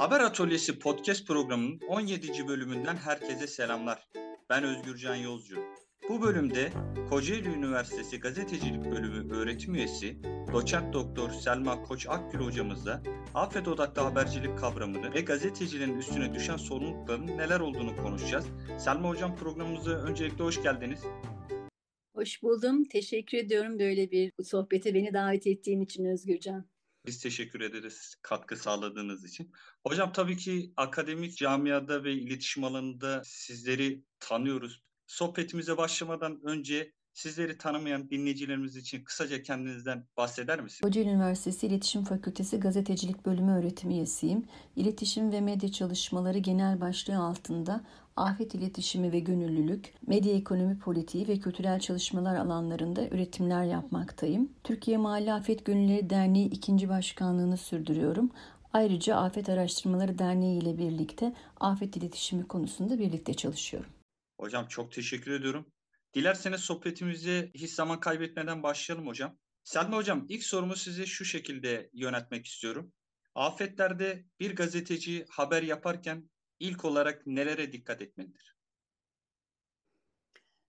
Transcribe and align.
Haber 0.00 0.20
Atölyesi 0.20 0.78
podcast 0.78 1.26
programının 1.26 1.80
17. 1.88 2.48
bölümünden 2.48 2.96
herkese 2.96 3.46
selamlar. 3.46 4.08
Ben 4.50 4.64
Özgürcan 4.64 5.14
Yolcu. 5.14 5.56
Bu 6.08 6.22
bölümde 6.22 6.72
Kocaeli 7.10 7.48
Üniversitesi 7.48 8.20
Gazetecilik 8.20 8.84
Bölümü 8.84 9.34
öğretim 9.34 9.74
üyesi 9.74 10.22
Doçent 10.52 10.92
Doktor 10.92 11.30
Selma 11.30 11.82
Koç 11.82 12.06
Akgül 12.08 12.40
hocamızla 12.40 13.02
afet 13.34 13.68
odaklı 13.68 14.02
habercilik 14.02 14.58
kavramını 14.58 15.14
ve 15.14 15.20
gazetecilerin 15.20 15.98
üstüne 15.98 16.34
düşen 16.34 16.56
sorumlulukların 16.56 17.26
neler 17.26 17.60
olduğunu 17.60 17.96
konuşacağız. 17.96 18.46
Selma 18.78 19.08
hocam 19.08 19.36
programımıza 19.36 19.90
öncelikle 19.90 20.44
hoş 20.44 20.62
geldiniz. 20.62 21.00
Hoş 22.14 22.42
buldum. 22.42 22.84
Teşekkür 22.84 23.38
ediyorum 23.38 23.78
böyle 23.78 24.10
bir 24.10 24.32
sohbete 24.42 24.94
beni 24.94 25.12
davet 25.12 25.46
ettiğin 25.46 25.80
için 25.80 26.04
Özgürcan. 26.04 26.70
Biz 27.06 27.20
teşekkür 27.20 27.60
ederiz 27.60 28.14
katkı 28.22 28.56
sağladığınız 28.56 29.24
için. 29.24 29.52
Hocam 29.86 30.12
tabii 30.12 30.36
ki 30.36 30.72
akademik 30.76 31.36
camiada 31.36 32.04
ve 32.04 32.12
iletişim 32.12 32.64
alanında 32.64 33.22
sizleri 33.24 34.04
tanıyoruz. 34.20 34.82
Sohbetimize 35.06 35.76
başlamadan 35.76 36.40
önce 36.44 36.92
sizleri 37.12 37.58
tanımayan 37.58 38.10
dinleyicilerimiz 38.10 38.76
için 38.76 39.04
kısaca 39.04 39.42
kendinizden 39.42 40.06
bahseder 40.16 40.60
misiniz? 40.60 40.80
Kocaeli 40.80 41.08
Üniversitesi 41.08 41.66
İletişim 41.66 42.04
Fakültesi 42.04 42.60
Gazetecilik 42.60 43.26
Bölümü 43.26 43.52
öğretim 43.52 43.90
üyesiyim. 43.90 44.44
İletişim 44.76 45.32
ve 45.32 45.40
medya 45.40 45.72
çalışmaları 45.72 46.38
genel 46.38 46.80
başlığı 46.80 47.18
altında 47.18 47.84
afet 48.20 48.54
iletişimi 48.54 49.12
ve 49.12 49.20
gönüllülük, 49.20 49.94
medya 50.06 50.34
ekonomi 50.34 50.78
politiği 50.78 51.28
ve 51.28 51.38
kültürel 51.38 51.80
çalışmalar 51.80 52.36
alanlarında 52.36 53.08
üretimler 53.08 53.64
yapmaktayım. 53.64 54.52
Türkiye 54.64 54.96
Mahalle 54.96 55.32
Afet 55.32 55.64
Gönüllüleri 55.64 56.10
Derneği 56.10 56.50
ikinci 56.50 56.88
başkanlığını 56.88 57.56
sürdürüyorum. 57.56 58.30
Ayrıca 58.72 59.16
Afet 59.16 59.48
Araştırmaları 59.48 60.18
Derneği 60.18 60.62
ile 60.62 60.78
birlikte 60.78 61.34
afet 61.60 61.96
iletişimi 61.96 62.48
konusunda 62.48 62.98
birlikte 62.98 63.34
çalışıyorum. 63.34 63.90
Hocam 64.40 64.66
çok 64.68 64.92
teşekkür 64.92 65.30
ediyorum. 65.30 65.66
Dilerseniz 66.14 66.60
sohbetimize 66.60 67.50
hiç 67.54 67.70
zaman 67.72 68.00
kaybetmeden 68.00 68.62
başlayalım 68.62 69.06
hocam. 69.06 69.36
Selma 69.64 69.96
hocam 69.96 70.26
ilk 70.28 70.44
sorumu 70.44 70.76
size 70.76 71.06
şu 71.06 71.24
şekilde 71.24 71.90
yönetmek 71.92 72.46
istiyorum. 72.46 72.92
Afetlerde 73.34 74.24
bir 74.40 74.56
gazeteci 74.56 75.26
haber 75.30 75.62
yaparken 75.62 76.30
ilk 76.60 76.84
olarak 76.84 77.26
nelere 77.26 77.72
dikkat 77.72 78.02
etmelidir? 78.02 78.56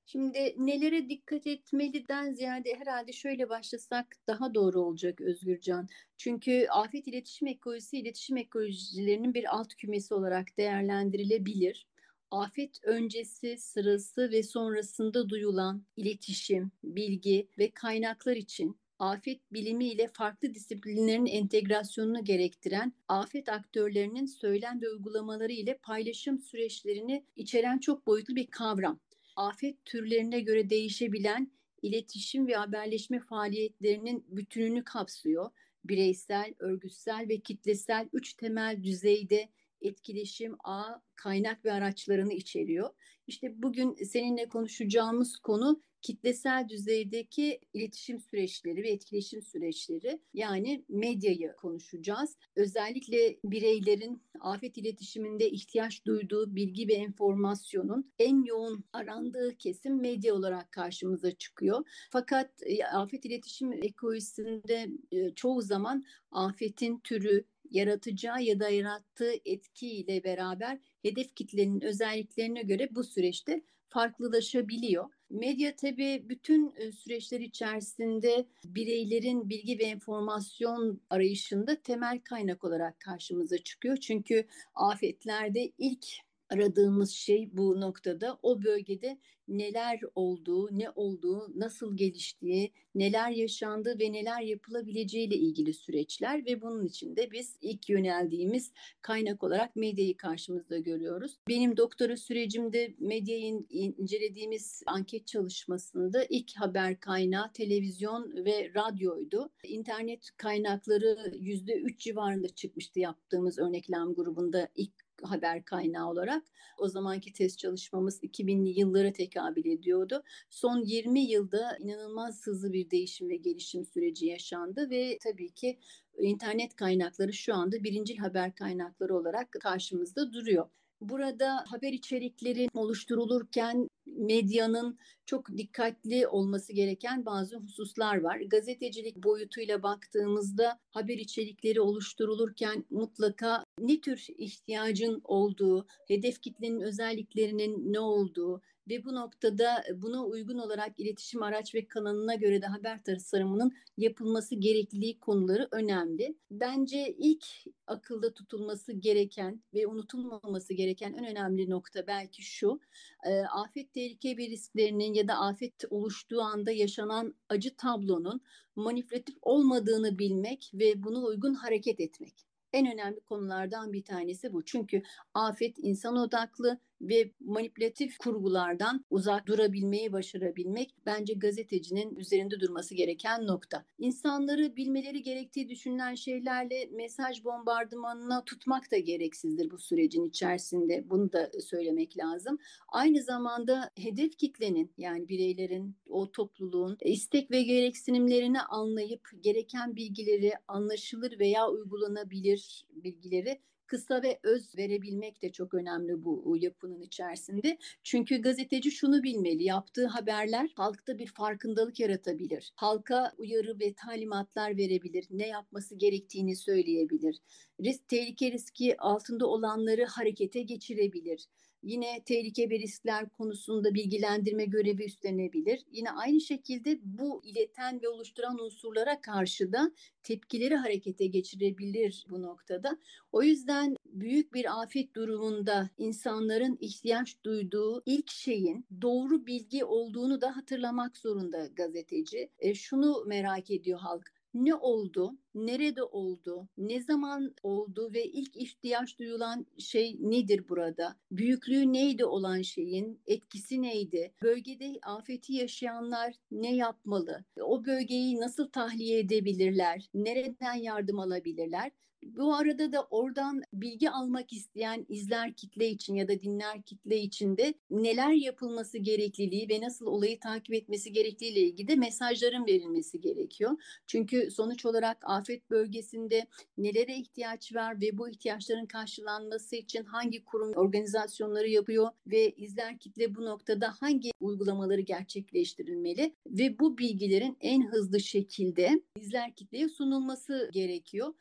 Şimdi 0.05 0.55
nelere 0.57 1.09
dikkat 1.09 1.47
etmeliden 1.47 2.33
ziyade 2.33 2.75
herhalde 2.75 3.11
şöyle 3.13 3.49
başlasak 3.49 4.17
daha 4.27 4.53
doğru 4.53 4.79
olacak 4.81 5.21
Özgürcan. 5.21 5.87
Çünkü 6.17 6.67
afet 6.69 7.07
iletişim 7.07 7.47
ekolojisi 7.47 7.97
iletişim 7.97 8.37
ekolojilerinin 8.37 9.33
bir 9.33 9.55
alt 9.55 9.75
kümesi 9.75 10.13
olarak 10.13 10.57
değerlendirilebilir 10.57 11.87
afet 12.31 12.79
öncesi, 12.83 13.57
sırası 13.57 14.31
ve 14.31 14.43
sonrasında 14.43 15.29
duyulan 15.29 15.85
iletişim, 15.95 16.71
bilgi 16.83 17.47
ve 17.57 17.71
kaynaklar 17.71 18.35
için 18.35 18.80
afet 19.01 19.53
bilimi 19.53 19.85
ile 19.85 20.07
farklı 20.13 20.53
disiplinlerin 20.53 21.25
entegrasyonunu 21.25 22.25
gerektiren 22.25 22.93
afet 23.07 23.49
aktörlerinin 23.49 24.25
söylem 24.25 24.81
ve 24.81 24.89
uygulamaları 24.89 25.51
ile 25.51 25.77
paylaşım 25.77 26.39
süreçlerini 26.39 27.25
içeren 27.35 27.77
çok 27.77 28.07
boyutlu 28.07 28.35
bir 28.35 28.47
kavram. 28.47 28.99
Afet 29.35 29.85
türlerine 29.85 30.39
göre 30.39 30.69
değişebilen 30.69 31.51
iletişim 31.81 32.47
ve 32.47 32.55
haberleşme 32.55 33.19
faaliyetlerinin 33.19 34.25
bütününü 34.27 34.83
kapsıyor. 34.83 35.51
Bireysel, 35.85 36.53
örgütsel 36.59 37.25
ve 37.29 37.39
kitlesel 37.39 38.09
üç 38.13 38.33
temel 38.33 38.83
düzeyde 38.83 39.49
etkileşim, 39.81 40.55
ağ, 40.63 41.01
kaynak 41.15 41.65
ve 41.65 41.71
araçlarını 41.71 42.33
içeriyor. 42.33 42.89
İşte 43.27 43.63
bugün 43.63 43.95
seninle 44.03 44.49
konuşacağımız 44.49 45.37
konu 45.37 45.81
kitlesel 46.01 46.69
düzeydeki 46.69 47.59
iletişim 47.73 48.19
süreçleri 48.19 48.83
ve 48.83 48.89
etkileşim 48.89 49.41
süreçleri 49.41 50.19
yani 50.33 50.85
medyayı 50.89 51.53
konuşacağız. 51.57 52.37
Özellikle 52.55 53.37
bireylerin 53.45 54.23
afet 54.39 54.77
iletişiminde 54.77 55.49
ihtiyaç 55.49 56.05
duyduğu 56.05 56.55
bilgi 56.55 56.87
ve 56.87 56.93
enformasyonun 56.93 58.11
en 58.19 58.43
yoğun 58.43 58.83
arandığı 58.93 59.57
kesim 59.57 60.01
medya 60.01 60.35
olarak 60.35 60.71
karşımıza 60.71 61.31
çıkıyor. 61.31 61.85
Fakat 62.09 62.51
e, 62.61 62.85
afet 62.85 63.25
iletişim 63.25 63.73
ekolojisinde 63.73 64.89
e, 65.11 65.29
çoğu 65.35 65.61
zaman 65.61 66.03
afetin 66.31 66.99
türü, 66.99 67.45
yaratacağı 67.71 68.41
ya 68.41 68.59
da 68.59 68.69
yarattığı 68.69 69.33
etkiyle 69.45 70.23
beraber 70.23 70.79
hedef 71.01 71.35
kitlenin 71.35 71.81
özelliklerine 71.81 72.61
göre 72.61 72.95
bu 72.95 73.03
süreçte 73.03 73.61
farklılaşabiliyor. 73.91 75.09
Medya 75.29 75.75
tabii 75.75 76.25
bütün 76.29 76.73
e, 76.77 76.91
süreçler 76.91 77.39
içerisinde 77.39 78.45
bireylerin 78.65 79.49
bilgi 79.49 79.79
ve 79.79 79.83
enformasyon 79.83 81.01
arayışında 81.09 81.81
temel 81.81 82.19
kaynak 82.19 82.63
olarak 82.63 82.99
karşımıza 82.99 83.57
çıkıyor. 83.57 83.97
Çünkü 83.97 84.45
afetlerde 84.75 85.71
ilk 85.77 86.07
aradığımız 86.51 87.11
şey 87.11 87.49
bu 87.53 87.81
noktada 87.81 88.39
o 88.43 88.63
bölgede 88.63 89.17
neler 89.47 89.99
olduğu, 90.15 90.79
ne 90.79 90.89
olduğu, 90.89 91.59
nasıl 91.59 91.97
geliştiği, 91.97 92.71
neler 92.95 93.31
yaşandığı 93.31 93.99
ve 93.99 94.11
neler 94.11 94.41
yapılabileceği 94.41 95.27
ile 95.27 95.35
ilgili 95.35 95.73
süreçler 95.73 96.45
ve 96.45 96.61
bunun 96.61 96.85
için 96.85 97.15
de 97.15 97.31
biz 97.31 97.57
ilk 97.61 97.89
yöneldiğimiz 97.89 98.71
kaynak 99.01 99.43
olarak 99.43 99.75
medyayı 99.75 100.17
karşımızda 100.17 100.77
görüyoruz. 100.77 101.37
Benim 101.47 101.77
doktora 101.77 102.17
sürecimde 102.17 102.95
medyayı 102.99 103.63
incelediğimiz 103.69 104.83
anket 104.85 105.27
çalışmasında 105.27 106.25
ilk 106.29 106.55
haber 106.55 106.99
kaynağı 106.99 107.53
televizyon 107.53 108.45
ve 108.45 108.71
radyoydu. 108.75 109.49
İnternet 109.63 110.29
kaynakları 110.37 111.33
yüzde 111.39 111.73
üç 111.73 111.99
civarında 111.99 112.49
çıkmıştı 112.49 112.99
yaptığımız 112.99 113.59
örneklem 113.59 114.13
grubunda 114.13 114.67
ilk 114.75 115.00
haber 115.23 115.65
kaynağı 115.65 116.09
olarak. 116.09 116.43
O 116.77 116.87
zamanki 116.87 117.33
test 117.33 117.59
çalışmamız 117.59 118.23
2000'li 118.23 118.79
yıllara 118.79 119.13
tekabül 119.13 119.65
ediyordu. 119.65 120.23
Son 120.49 120.81
20 120.85 121.19
yılda 121.19 121.77
inanılmaz 121.79 122.47
hızlı 122.47 122.73
bir 122.73 122.91
değişim 122.91 123.29
ve 123.29 123.35
gelişim 123.35 123.85
süreci 123.85 124.25
yaşandı 124.25 124.89
ve 124.89 125.17
tabii 125.23 125.49
ki 125.49 125.79
internet 126.17 126.75
kaynakları 126.75 127.33
şu 127.33 127.55
anda 127.55 127.83
birincil 127.83 128.17
haber 128.17 128.55
kaynakları 128.55 129.15
olarak 129.15 129.51
karşımızda 129.51 130.33
duruyor. 130.33 130.69
Burada 131.01 131.63
haber 131.67 131.93
içerikleri 131.93 132.67
oluşturulurken 132.73 133.87
medyanın 134.05 134.97
çok 135.25 135.57
dikkatli 135.57 136.27
olması 136.27 136.73
gereken 136.73 137.25
bazı 137.25 137.57
hususlar 137.57 138.21
var. 138.21 138.39
Gazetecilik 138.39 139.15
boyutuyla 139.23 139.83
baktığımızda 139.83 140.79
haber 140.91 141.17
içerikleri 141.17 141.81
oluşturulurken 141.81 142.85
mutlaka 142.89 143.63
ne 143.79 144.01
tür 144.01 144.27
ihtiyacın 144.37 145.21
olduğu, 145.23 145.85
hedef 146.07 146.41
kitlenin 146.41 146.81
özelliklerinin 146.81 147.93
ne 147.93 147.99
olduğu, 147.99 148.61
ve 148.89 149.05
bu 149.05 149.15
noktada 149.15 149.83
e, 149.89 150.01
buna 150.01 150.25
uygun 150.25 150.57
olarak 150.57 150.99
iletişim 150.99 151.43
araç 151.43 151.75
ve 151.75 151.87
kanalına 151.87 152.35
göre 152.35 152.61
de 152.61 152.65
haber 152.65 153.03
tasarımının 153.03 153.71
yapılması 153.97 154.55
gerekliliği 154.55 155.19
konuları 155.19 155.67
önemli. 155.71 156.35
Bence 156.51 157.15
ilk 157.17 157.45
akılda 157.87 158.33
tutulması 158.33 158.93
gereken 158.93 159.63
ve 159.73 159.87
unutulmaması 159.87 160.73
gereken 160.73 161.13
en 161.13 161.25
önemli 161.25 161.69
nokta 161.69 162.07
belki 162.07 162.43
şu. 162.43 162.79
E, 163.25 163.39
afet 163.41 163.93
tehlike 163.93 164.37
ve 164.37 164.47
risklerinin 164.47 165.13
ya 165.13 165.27
da 165.27 165.33
afet 165.35 165.73
oluştuğu 165.89 166.41
anda 166.41 166.71
yaşanan 166.71 167.35
acı 167.49 167.75
tablonun 167.75 168.41
manipülatif 168.75 169.35
olmadığını 169.41 170.19
bilmek 170.19 170.71
ve 170.73 171.03
buna 171.03 171.19
uygun 171.19 171.53
hareket 171.53 171.99
etmek. 171.99 172.33
En 172.73 172.93
önemli 172.93 173.19
konulardan 173.19 173.93
bir 173.93 174.03
tanesi 174.03 174.53
bu. 174.53 174.65
Çünkü 174.65 175.01
afet 175.33 175.75
insan 175.77 176.17
odaklı, 176.17 176.79
ve 177.01 177.31
manipülatif 177.39 178.17
kurgulardan 178.17 179.05
uzak 179.09 179.47
durabilmeyi 179.47 180.13
başarabilmek 180.13 180.95
bence 181.05 181.33
gazetecinin 181.33 182.15
üzerinde 182.15 182.59
durması 182.59 182.95
gereken 182.95 183.47
nokta. 183.47 183.85
İnsanları 183.99 184.75
bilmeleri 184.75 185.23
gerektiği 185.23 185.69
düşünülen 185.69 186.15
şeylerle 186.15 186.89
mesaj 186.91 187.43
bombardımanına 187.43 188.43
tutmak 188.45 188.91
da 188.91 188.97
gereksizdir 188.97 189.71
bu 189.71 189.77
sürecin 189.77 190.25
içerisinde. 190.25 191.09
Bunu 191.09 191.31
da 191.31 191.51
söylemek 191.61 192.17
lazım. 192.17 192.57
Aynı 192.87 193.23
zamanda 193.23 193.91
hedef 193.97 194.37
kitlenin 194.37 194.91
yani 194.97 195.27
bireylerin, 195.27 195.95
o 196.09 196.31
topluluğun 196.31 196.97
istek 197.01 197.51
ve 197.51 197.63
gereksinimlerini 197.63 198.61
anlayıp 198.61 199.29
gereken 199.41 199.95
bilgileri 199.95 200.53
anlaşılır 200.67 201.39
veya 201.39 201.69
uygulanabilir 201.69 202.85
bilgileri 202.91 203.59
kısa 203.91 204.23
ve 204.23 204.39
öz 204.43 204.77
verebilmek 204.77 205.41
de 205.41 205.51
çok 205.51 205.73
önemli 205.73 206.23
bu 206.23 206.57
yapının 206.57 207.01
içerisinde. 207.01 207.77
Çünkü 208.03 208.41
gazeteci 208.41 208.91
şunu 208.91 209.23
bilmeli, 209.23 209.63
yaptığı 209.63 210.07
haberler 210.07 210.69
halkta 210.75 211.17
bir 211.17 211.27
farkındalık 211.27 211.99
yaratabilir. 211.99 212.71
Halka 212.75 213.33
uyarı 213.37 213.79
ve 213.79 213.93
talimatlar 213.93 214.77
verebilir, 214.77 215.27
ne 215.29 215.47
yapması 215.47 215.95
gerektiğini 215.95 216.55
söyleyebilir. 216.55 217.41
Risk, 217.83 218.07
tehlike 218.07 218.51
riski 218.51 218.97
altında 218.97 219.47
olanları 219.47 220.05
harekete 220.05 220.61
geçirebilir. 220.61 221.45
Yine 221.83 222.23
tehlike 222.25 222.69
ve 222.69 222.79
riskler 222.79 223.29
konusunda 223.29 223.93
bilgilendirme 223.93 224.65
görevi 224.65 225.03
üstlenebilir. 225.03 225.85
Yine 225.91 226.11
aynı 226.11 226.41
şekilde 226.41 226.99
bu 227.03 227.41
ileten 227.43 228.01
ve 228.01 228.09
oluşturan 228.09 228.59
unsurlara 228.59 229.21
karşı 229.21 229.71
da 229.71 229.91
tepkileri 230.23 230.75
harekete 230.75 231.25
geçirebilir 231.25 232.25
bu 232.29 232.41
noktada. 232.41 232.97
O 233.31 233.43
yüzden 233.43 233.95
büyük 234.05 234.53
bir 234.53 234.81
afet 234.81 235.15
durumunda 235.15 235.89
insanların 235.97 236.77
ihtiyaç 236.81 237.43
duyduğu 237.43 238.03
ilk 238.05 238.29
şeyin 238.29 238.85
doğru 239.01 239.45
bilgi 239.45 239.85
olduğunu 239.85 240.41
da 240.41 240.55
hatırlamak 240.55 241.17
zorunda 241.17 241.65
gazeteci. 241.65 242.49
E, 242.59 242.73
şunu 242.73 243.23
merak 243.25 243.71
ediyor 243.71 243.99
halk 243.99 244.40
ne 244.53 244.75
oldu, 244.75 245.37
nerede 245.55 246.03
oldu, 246.03 246.67
ne 246.77 247.01
zaman 247.01 247.55
oldu 247.63 248.11
ve 248.13 248.25
ilk 248.25 248.57
ihtiyaç 248.57 249.19
duyulan 249.19 249.65
şey 249.77 250.17
nedir 250.19 250.69
burada? 250.69 251.15
Büyüklüğü 251.31 251.93
neydi 251.93 252.25
olan 252.25 252.61
şeyin, 252.61 253.21
etkisi 253.27 253.81
neydi? 253.81 254.33
Bölgede 254.43 254.99
afeti 255.03 255.53
yaşayanlar 255.53 256.35
ne 256.51 256.75
yapmalı? 256.75 257.45
O 257.61 257.85
bölgeyi 257.85 258.39
nasıl 258.39 258.69
tahliye 258.69 259.19
edebilirler? 259.19 260.09
Nereden 260.13 260.73
yardım 260.75 261.19
alabilirler? 261.19 261.91
Bu 262.23 262.55
arada 262.55 262.91
da 262.91 263.07
oradan 263.09 263.61
bilgi 263.73 264.09
almak 264.09 264.53
isteyen 264.53 265.05
izler 265.09 265.53
kitle 265.53 265.89
için 265.89 266.15
ya 266.15 266.27
da 266.27 266.41
dinler 266.41 266.81
kitle 266.81 267.17
için 267.17 267.57
de 267.57 267.73
neler 267.89 268.31
yapılması 268.31 268.97
gerekliliği 268.97 269.69
ve 269.69 269.81
nasıl 269.81 270.05
olayı 270.05 270.39
takip 270.39 270.75
etmesi 270.75 271.11
gerektiği 271.11 271.51
ile 271.51 271.59
ilgili 271.59 271.87
de 271.87 271.95
mesajların 271.95 272.65
verilmesi 272.65 273.21
gerekiyor. 273.21 273.71
Çünkü 274.07 274.51
sonuç 274.51 274.85
olarak 274.85 275.17
afet 275.23 275.69
bölgesinde 275.69 276.47
nelere 276.77 277.15
ihtiyaç 277.15 277.75
var 277.75 278.01
ve 278.01 278.17
bu 278.17 278.29
ihtiyaçların 278.29 278.85
karşılanması 278.85 279.75
için 279.75 280.03
hangi 280.03 280.45
kurum 280.45 280.73
organizasyonları 280.73 281.69
yapıyor 281.69 282.09
ve 282.27 282.51
izler 282.51 282.99
kitle 282.99 283.35
bu 283.35 283.45
noktada 283.45 283.93
hangi 283.99 284.31
uygulamaları 284.39 285.01
gerçekleştirilmeli 285.01 286.35
ve 286.47 286.79
bu 286.79 286.97
bilgilerin 286.97 287.57
en 287.61 287.87
hızlı 287.87 288.19
şekilde 288.19 289.01
izler 289.15 289.55
kitleye 289.55 289.89
sunulması 289.89 290.69
gerekiyor. 290.73 291.33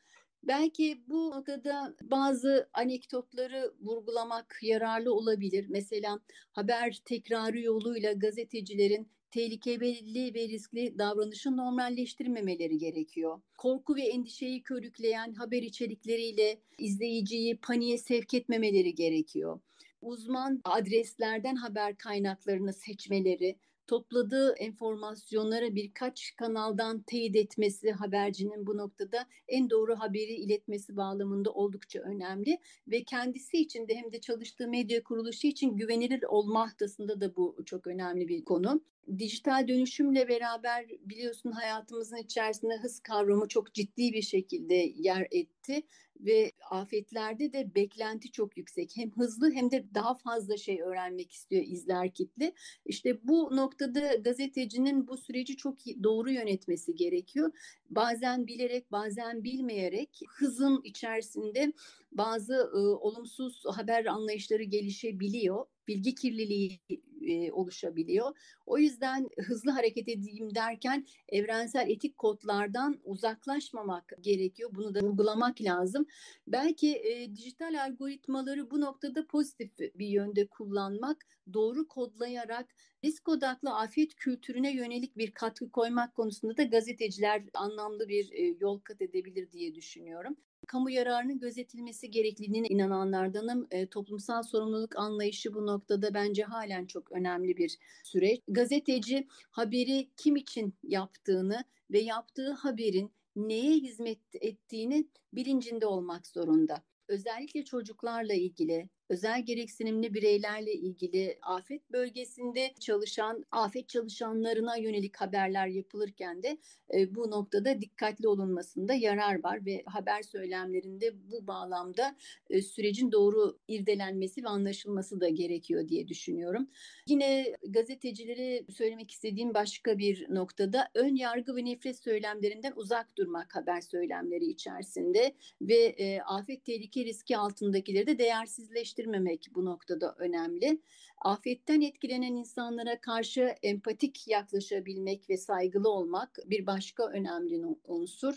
Belki 0.42 1.02
bu 1.08 1.30
noktada 1.30 1.96
bazı 2.02 2.68
anekdotları 2.74 3.74
vurgulamak 3.80 4.58
yararlı 4.62 5.14
olabilir. 5.14 5.66
Mesela 5.68 6.20
haber 6.52 7.02
tekrarı 7.04 7.60
yoluyla 7.60 8.12
gazetecilerin 8.12 9.08
tehlikeli 9.30 10.34
ve 10.34 10.48
riskli 10.48 10.98
davranışı 10.98 11.56
normalleştirmemeleri 11.56 12.78
gerekiyor. 12.78 13.40
Korku 13.58 13.96
ve 13.96 14.02
endişeyi 14.02 14.62
körükleyen 14.62 15.34
haber 15.34 15.62
içerikleriyle 15.62 16.60
izleyiciyi 16.78 17.56
paniğe 17.56 17.98
sevk 17.98 18.34
etmemeleri 18.34 18.94
gerekiyor. 18.94 19.60
Uzman 20.02 20.60
adreslerden 20.64 21.56
haber 21.56 21.96
kaynaklarını 21.96 22.72
seçmeleri, 22.72 23.56
topladığı 23.90 24.52
enformasyonları 24.52 25.74
birkaç 25.74 26.36
kanaldan 26.36 27.02
teyit 27.02 27.36
etmesi 27.36 27.92
habercinin 27.92 28.66
bu 28.66 28.76
noktada 28.76 29.26
en 29.48 29.70
doğru 29.70 29.96
haberi 29.96 30.34
iletmesi 30.34 30.96
bağlamında 30.96 31.50
oldukça 31.50 32.00
önemli 32.00 32.58
ve 32.88 33.02
kendisi 33.04 33.58
için 33.58 33.88
de 33.88 33.94
hem 33.94 34.12
de 34.12 34.20
çalıştığı 34.20 34.68
medya 34.68 35.02
kuruluşu 35.02 35.46
için 35.46 35.76
güvenilir 35.76 36.22
olma 36.22 36.60
noktasında 36.60 37.20
da 37.20 37.36
bu 37.36 37.56
çok 37.66 37.86
önemli 37.86 38.28
bir 38.28 38.44
konu. 38.44 38.80
Dijital 39.18 39.68
dönüşümle 39.68 40.28
beraber 40.28 40.86
biliyorsun 41.00 41.50
hayatımızın 41.50 42.16
içerisinde 42.16 42.76
hız 42.76 43.00
kavramı 43.00 43.48
çok 43.48 43.74
ciddi 43.74 44.12
bir 44.12 44.22
şekilde 44.22 44.74
yer 44.96 45.26
etti 45.30 45.82
ve 46.20 46.52
afetlerde 46.70 47.52
de 47.52 47.74
beklenti 47.74 48.30
çok 48.30 48.56
yüksek. 48.56 48.92
Hem 48.96 49.10
hızlı 49.10 49.52
hem 49.52 49.70
de 49.70 49.84
daha 49.94 50.14
fazla 50.14 50.56
şey 50.56 50.82
öğrenmek 50.82 51.32
istiyor 51.32 51.62
izler 51.66 52.14
kitle. 52.14 52.52
İşte 52.86 53.28
bu 53.28 53.56
noktada 53.56 54.14
gazetecinin 54.14 55.08
bu 55.08 55.16
süreci 55.16 55.56
çok 55.56 55.78
doğru 56.02 56.30
yönetmesi 56.30 56.94
gerekiyor. 56.94 57.50
Bazen 57.90 58.46
bilerek, 58.46 58.92
bazen 58.92 59.44
bilmeyerek 59.44 60.20
hızın 60.28 60.80
içerisinde 60.84 61.72
bazı 62.12 62.54
e, 62.54 62.78
olumsuz 62.78 63.62
haber 63.66 64.06
anlayışları 64.06 64.62
gelişebiliyor. 64.62 65.66
Bilgi 65.88 66.14
kirliliği 66.14 66.80
e, 67.22 67.52
oluşabiliyor. 67.52 68.36
O 68.66 68.78
yüzden 68.78 69.28
hızlı 69.38 69.70
hareket 69.70 70.08
edeyim 70.08 70.54
derken 70.54 71.06
evrensel 71.28 71.90
etik 71.90 72.18
kodlardan 72.18 73.00
uzaklaşmamak 73.04 74.12
gerekiyor. 74.20 74.70
Bunu 74.74 74.94
da 74.94 75.00
vurgulamak 75.00 75.60
lazım. 75.60 76.06
Belki 76.46 76.96
e, 76.96 77.36
dijital 77.36 77.84
algoritmaları 77.84 78.70
bu 78.70 78.80
noktada 78.80 79.26
pozitif 79.26 79.78
bir 79.78 80.06
yönde 80.06 80.46
kullanmak, 80.46 81.26
doğru 81.52 81.88
kodlayarak 81.88 82.66
risk 83.04 83.28
odaklı 83.28 83.74
afet 83.74 84.14
kültürüne 84.14 84.74
yönelik 84.74 85.16
bir 85.16 85.30
katkı 85.30 85.70
koymak 85.70 86.14
konusunda 86.14 86.56
da 86.56 86.62
gazeteciler 86.62 87.42
anlamlı 87.54 88.08
bir 88.08 88.32
e, 88.32 88.56
yol 88.60 88.80
kat 88.80 89.02
edebilir 89.02 89.52
diye 89.52 89.74
düşünüyorum 89.74 90.36
kamu 90.70 90.90
yararının 90.90 91.38
gözetilmesi 91.38 92.10
gerekliliğine 92.10 92.66
inananlardanım. 92.68 93.66
E, 93.70 93.86
toplumsal 93.86 94.42
sorumluluk 94.42 94.96
anlayışı 94.96 95.54
bu 95.54 95.66
noktada 95.66 96.14
bence 96.14 96.42
halen 96.42 96.86
çok 96.86 97.12
önemli 97.12 97.56
bir 97.56 97.78
süreç. 98.04 98.40
Gazeteci 98.48 99.26
haberi 99.50 100.08
kim 100.16 100.36
için 100.36 100.74
yaptığını 100.82 101.64
ve 101.90 101.98
yaptığı 102.00 102.52
haberin 102.52 103.12
neye 103.36 103.74
hizmet 103.74 104.18
ettiğini 104.32 105.08
bilincinde 105.32 105.86
olmak 105.86 106.26
zorunda. 106.26 106.82
Özellikle 107.08 107.64
çocuklarla 107.64 108.34
ilgili 108.34 108.88
özel 109.10 109.44
gereksinimli 109.44 110.14
bireylerle 110.14 110.72
ilgili 110.72 111.38
afet 111.42 111.92
bölgesinde 111.92 112.70
çalışan 112.80 113.44
afet 113.50 113.88
çalışanlarına 113.88 114.76
yönelik 114.76 115.16
haberler 115.16 115.66
yapılırken 115.66 116.42
de 116.42 116.58
e, 116.94 117.14
bu 117.14 117.30
noktada 117.30 117.80
dikkatli 117.80 118.28
olunmasında 118.28 118.94
yarar 118.94 119.44
var 119.44 119.66
ve 119.66 119.82
haber 119.86 120.22
söylemlerinde 120.22 121.30
bu 121.30 121.46
bağlamda 121.46 122.16
e, 122.50 122.62
sürecin 122.62 123.12
doğru 123.12 123.58
irdelenmesi 123.68 124.44
ve 124.44 124.48
anlaşılması 124.48 125.20
da 125.20 125.28
gerekiyor 125.28 125.88
diye 125.88 126.08
düşünüyorum. 126.08 126.68
Yine 127.06 127.56
gazetecilere 127.68 128.64
söylemek 128.70 129.10
istediğim 129.10 129.54
başka 129.54 129.98
bir 129.98 130.26
noktada 130.34 130.88
ön 130.94 131.16
yargı 131.16 131.56
ve 131.56 131.64
nefret 131.64 131.98
söylemlerinden 131.98 132.72
uzak 132.76 133.16
durmak 133.16 133.56
haber 133.56 133.80
söylemleri 133.80 134.44
içerisinde 134.44 135.34
ve 135.62 135.76
e, 135.76 136.20
afet 136.20 136.64
tehlike 136.64 137.04
riski 137.04 137.36
altındakileri 137.36 138.06
de 138.06 138.18
değersizleştirmek 138.18 138.99
geliştirmemek 139.00 139.46
bu 139.54 139.64
noktada 139.64 140.14
önemli. 140.18 140.80
Afetten 141.18 141.80
etkilenen 141.80 142.32
insanlara 142.32 143.00
karşı 143.00 143.54
empatik 143.62 144.28
yaklaşabilmek 144.28 145.30
ve 145.30 145.36
saygılı 145.36 145.88
olmak 145.88 146.38
bir 146.46 146.66
başka 146.66 147.08
önemli 147.08 147.60
unsur. 147.84 148.36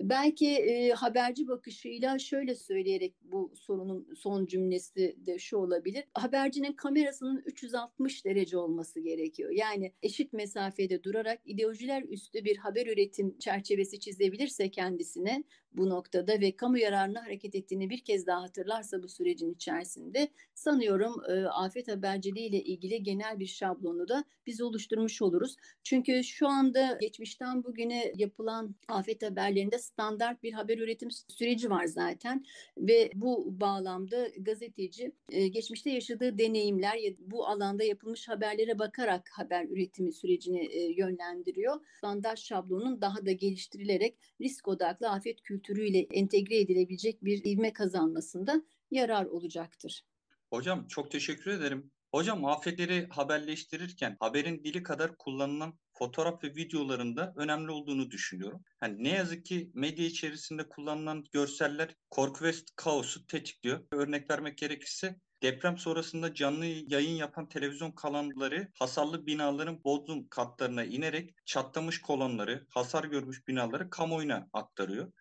Belki 0.00 0.48
e, 0.48 0.90
haberci 0.90 1.48
bakışıyla 1.48 2.18
şöyle 2.18 2.54
söyleyerek 2.54 3.14
bu 3.22 3.52
sorunun 3.54 4.14
son 4.16 4.46
cümlesi 4.46 5.16
de 5.26 5.38
şu 5.38 5.56
olabilir. 5.56 6.04
Habercinin 6.14 6.72
kamerasının 6.72 7.42
360 7.46 8.24
derece 8.24 8.58
olması 8.58 9.00
gerekiyor. 9.00 9.50
Yani 9.50 9.92
eşit 10.02 10.32
mesafede 10.32 11.02
durarak 11.02 11.40
ideolojiler 11.44 12.02
üstü 12.02 12.44
bir 12.44 12.56
haber 12.56 12.86
üretim 12.86 13.38
çerçevesi 13.38 14.00
çizebilirse 14.00 14.70
kendisine 14.70 15.44
bu 15.74 15.90
noktada 15.90 16.40
ve 16.40 16.56
kamu 16.56 16.78
yararına 16.78 17.24
hareket 17.24 17.54
ettiğini 17.54 17.90
bir 17.90 18.04
kez 18.04 18.26
daha 18.26 18.42
hatırlarsa 18.42 19.02
bu 19.02 19.08
sürecin 19.08 19.54
içerisinde 19.54 20.28
sanıyorum 20.54 21.22
e, 21.28 21.44
afet 21.44 21.88
haberciliği 21.88 22.48
ile 22.48 22.62
ilgili 22.62 23.02
genel 23.02 23.38
bir 23.38 23.46
şablonu 23.46 24.08
da 24.08 24.24
biz 24.46 24.60
oluşturmuş 24.60 25.22
oluruz. 25.22 25.56
Çünkü 25.82 26.24
şu 26.24 26.48
anda 26.48 26.98
geçmişten 27.00 27.64
bugüne 27.64 28.12
yapılan 28.16 28.74
afet 28.88 29.22
haberlerinde 29.22 29.78
standart 29.78 30.42
bir 30.42 30.52
haber 30.52 30.78
üretim 30.78 31.08
süreci 31.28 31.70
var 31.70 31.84
zaten 31.84 32.44
ve 32.76 33.10
bu 33.14 33.60
bağlamda 33.60 34.28
gazeteci 34.38 35.12
e, 35.30 35.48
geçmişte 35.48 35.90
yaşadığı 35.90 36.38
deneyimler 36.38 36.96
ya 36.96 37.12
bu 37.18 37.46
alanda 37.46 37.84
yapılmış 37.84 38.28
haberlere 38.28 38.78
bakarak 38.78 39.30
haber 39.32 39.64
üretimi 39.64 40.12
sürecini 40.12 40.66
e, 40.66 40.92
yönlendiriyor. 40.92 41.80
Standart 41.98 42.38
şablonun 42.38 43.00
daha 43.00 43.26
da 43.26 43.32
geliştirilerek 43.32 44.18
risk 44.40 44.68
odaklı 44.68 45.10
afet 45.10 45.42
kültürüyle 45.62 46.06
entegre 46.10 46.60
edilebilecek 46.60 47.24
bir 47.24 47.44
ivme 47.44 47.72
kazanmasında 47.72 48.62
yarar 48.90 49.24
olacaktır. 49.24 50.02
Hocam 50.50 50.86
çok 50.86 51.10
teşekkür 51.10 51.50
ederim. 51.50 51.90
Hocam 52.10 52.44
afetleri 52.44 53.06
haberleştirirken 53.10 54.16
haberin 54.20 54.64
dili 54.64 54.82
kadar 54.82 55.16
kullanılan 55.16 55.78
fotoğraf 55.92 56.44
ve 56.44 56.48
videolarında 56.48 57.32
önemli 57.36 57.70
olduğunu 57.70 58.10
düşünüyorum. 58.10 58.62
Yani 58.82 59.04
ne 59.04 59.08
yazık 59.08 59.44
ki 59.44 59.70
medya 59.74 60.06
içerisinde 60.06 60.68
kullanılan 60.68 61.24
görseller 61.32 61.96
korku 62.10 62.44
ve 62.44 62.52
kaosu 62.76 63.26
tetikliyor. 63.26 63.80
Örnek 63.92 64.30
vermek 64.30 64.58
gerekirse 64.58 65.16
Deprem 65.42 65.78
sonrasında 65.78 66.34
canlı 66.34 66.66
yayın 66.66 67.16
yapan 67.16 67.48
televizyon 67.48 67.92
kanalları 67.92 68.68
hasarlı 68.78 69.26
binaların 69.26 69.84
bodrum 69.84 70.28
katlarına 70.28 70.84
inerek 70.84 71.34
çatlamış 71.44 72.00
kolonları, 72.00 72.66
hasar 72.68 73.04
görmüş 73.04 73.48
binaları 73.48 73.90
kamuoyuna 73.90 74.48
aktarıyor. 74.52 75.12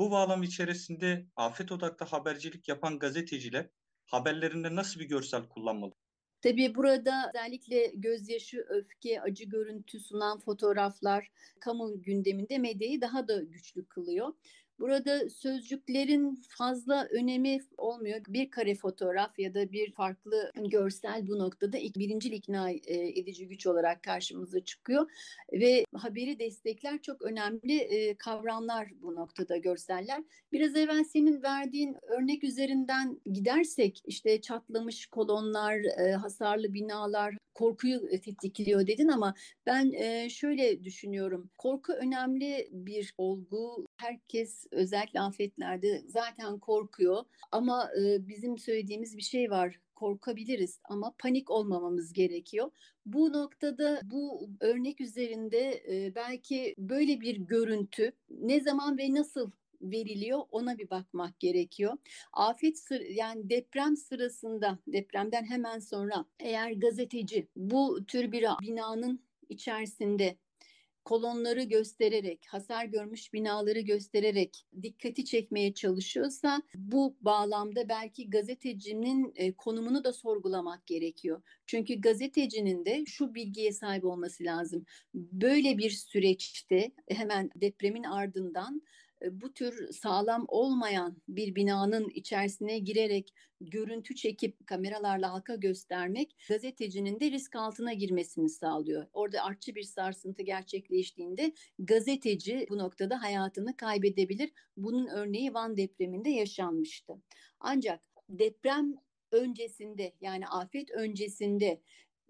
Bu 0.00 0.10
bağlam 0.10 0.42
içerisinde 0.42 1.26
afet 1.36 1.72
odaklı 1.72 2.06
habercilik 2.06 2.68
yapan 2.68 2.98
gazeteciler 2.98 3.70
haberlerinde 4.06 4.74
nasıl 4.76 5.00
bir 5.00 5.08
görsel 5.08 5.48
kullanmalı? 5.48 5.94
Tabii 6.42 6.74
burada 6.74 7.28
özellikle 7.34 7.92
gözyaşı, 7.94 8.64
öfke, 8.68 9.20
acı 9.20 9.44
görüntü 9.44 10.00
sunan 10.00 10.40
fotoğraflar 10.40 11.28
kamu 11.60 12.02
gündeminde 12.02 12.58
medyayı 12.58 13.00
daha 13.00 13.28
da 13.28 13.42
güçlü 13.42 13.86
kılıyor. 13.88 14.32
Burada 14.80 15.28
sözcüklerin 15.28 16.42
fazla 16.48 17.08
önemi 17.10 17.58
olmuyor. 17.78 18.20
Bir 18.28 18.50
kare 18.50 18.74
fotoğraf 18.74 19.38
ya 19.38 19.54
da 19.54 19.72
bir 19.72 19.92
farklı 19.92 20.50
görsel 20.56 21.28
bu 21.28 21.38
noktada 21.38 21.78
ilk 21.78 21.96
birincil 21.96 22.32
ikna 22.32 22.70
e, 22.70 22.78
edici 23.18 23.48
güç 23.48 23.66
olarak 23.66 24.02
karşımıza 24.02 24.60
çıkıyor. 24.60 25.10
Ve 25.52 25.84
haberi 25.96 26.38
destekler 26.38 27.02
çok 27.02 27.22
önemli 27.22 27.76
e, 27.76 28.14
kavramlar 28.14 28.88
bu 29.02 29.14
noktada 29.14 29.56
görseller. 29.56 30.22
Biraz 30.52 30.76
evvel 30.76 31.04
senin 31.04 31.42
verdiğin 31.42 31.96
örnek 32.18 32.44
üzerinden 32.44 33.20
gidersek 33.32 34.02
işte 34.04 34.40
çatlamış 34.40 35.06
kolonlar, 35.06 35.80
e, 35.98 36.12
hasarlı 36.12 36.74
binalar, 36.74 37.36
korkuyu 37.54 38.08
tetikliyor 38.10 38.86
dedin 38.86 39.08
ama 39.08 39.34
ben 39.66 39.92
şöyle 40.28 40.84
düşünüyorum. 40.84 41.50
Korku 41.58 41.92
önemli 41.92 42.68
bir 42.72 43.14
olgu. 43.18 43.86
Herkes 43.96 44.66
özellikle 44.70 45.20
afetlerde 45.20 46.02
zaten 46.06 46.58
korkuyor 46.58 47.24
ama 47.52 47.90
bizim 48.20 48.58
söylediğimiz 48.58 49.16
bir 49.16 49.22
şey 49.22 49.50
var 49.50 49.80
korkabiliriz 49.94 50.80
ama 50.84 51.14
panik 51.18 51.50
olmamamız 51.50 52.12
gerekiyor. 52.12 52.70
Bu 53.06 53.32
noktada 53.32 54.00
bu 54.04 54.48
örnek 54.60 55.00
üzerinde 55.00 55.82
belki 56.14 56.74
böyle 56.78 57.20
bir 57.20 57.36
görüntü 57.36 58.12
ne 58.30 58.60
zaman 58.60 58.98
ve 58.98 59.14
nasıl 59.14 59.50
veriliyor 59.82 60.40
ona 60.50 60.78
bir 60.78 60.90
bakmak 60.90 61.40
gerekiyor. 61.40 61.96
Afet 62.32 62.78
sır 62.78 63.00
yani 63.00 63.50
deprem 63.50 63.96
sırasında 63.96 64.78
depremden 64.86 65.44
hemen 65.44 65.78
sonra 65.78 66.24
eğer 66.38 66.70
gazeteci 66.70 67.48
bu 67.56 68.06
tür 68.06 68.32
bir 68.32 68.46
binanın 68.62 69.20
içerisinde 69.48 70.36
kolonları 71.10 71.62
göstererek, 71.62 72.46
hasar 72.48 72.84
görmüş 72.84 73.32
binaları 73.32 73.80
göstererek 73.80 74.66
dikkati 74.82 75.24
çekmeye 75.24 75.74
çalışıyorsa 75.74 76.62
bu 76.74 77.16
bağlamda 77.20 77.88
belki 77.88 78.30
gazetecinin 78.30 79.32
e, 79.36 79.52
konumunu 79.52 80.04
da 80.04 80.12
sorgulamak 80.12 80.86
gerekiyor. 80.86 81.42
Çünkü 81.66 82.00
gazetecinin 82.00 82.84
de 82.84 83.04
şu 83.06 83.34
bilgiye 83.34 83.72
sahip 83.72 84.04
olması 84.04 84.44
lazım. 84.44 84.86
Böyle 85.14 85.78
bir 85.78 85.90
süreçte 85.90 86.90
hemen 87.08 87.50
depremin 87.56 88.04
ardından 88.04 88.82
bu 89.30 89.54
tür 89.54 89.92
sağlam 89.92 90.44
olmayan 90.48 91.16
bir 91.28 91.54
binanın 91.54 92.08
içerisine 92.08 92.78
girerek 92.78 93.34
görüntü 93.60 94.14
çekip 94.14 94.66
kameralarla 94.66 95.32
halka 95.32 95.54
göstermek 95.54 96.36
gazetecinin 96.48 97.20
de 97.20 97.30
risk 97.30 97.56
altına 97.56 97.92
girmesini 97.92 98.48
sağlıyor. 98.48 99.06
Orada 99.12 99.42
artçı 99.42 99.74
bir 99.74 99.82
sarsıntı 99.82 100.42
gerçekleştiğinde 100.42 101.52
gazeteci 101.78 102.66
bu 102.70 102.78
noktada 102.78 103.22
hayatını 103.22 103.76
kaybedebilir. 103.76 104.52
Bunun 104.76 105.06
örneği 105.06 105.54
Van 105.54 105.76
depreminde 105.76 106.30
yaşanmıştı. 106.30 107.12
Ancak 107.60 108.00
deprem 108.28 108.94
öncesinde 109.32 110.12
yani 110.20 110.48
afet 110.48 110.90
öncesinde 110.90 111.80